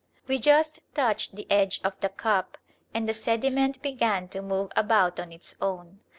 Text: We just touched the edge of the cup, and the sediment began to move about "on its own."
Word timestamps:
We 0.25 0.39
just 0.39 0.79
touched 0.95 1.35
the 1.35 1.45
edge 1.51 1.79
of 1.83 1.99
the 1.99 2.09
cup, 2.09 2.57
and 2.91 3.07
the 3.07 3.13
sediment 3.13 3.83
began 3.83 4.29
to 4.29 4.41
move 4.41 4.71
about 4.75 5.19
"on 5.19 5.31
its 5.31 5.53
own." 5.61 5.99